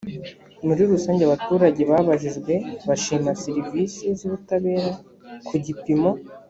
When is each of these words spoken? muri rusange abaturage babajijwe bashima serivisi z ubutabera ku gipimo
muri 0.65 0.81
rusange 0.91 1.21
abaturage 1.25 1.81
babajijwe 1.91 2.53
bashima 2.87 3.31
serivisi 3.43 4.03
z 4.17 4.21
ubutabera 4.27 4.91
ku 5.47 5.55
gipimo 5.65 6.09